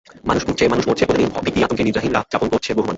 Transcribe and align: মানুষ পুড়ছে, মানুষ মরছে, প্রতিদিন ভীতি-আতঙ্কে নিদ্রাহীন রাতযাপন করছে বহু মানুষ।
মানুষ 0.29 0.41
পুড়ছে, 0.47 0.63
মানুষ 0.73 0.83
মরছে, 0.87 1.07
প্রতিদিন 1.09 1.29
ভীতি-আতঙ্কে 1.45 1.85
নিদ্রাহীন 1.87 2.13
রাতযাপন 2.17 2.47
করছে 2.53 2.69
বহু 2.75 2.83
মানুষ। 2.83 2.89